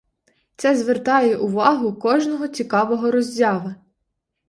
[0.55, 3.75] Це звертає увагу кожного цікавого роззяви.